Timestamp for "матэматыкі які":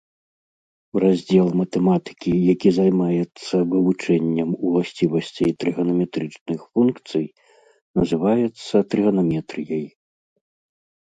1.61-2.69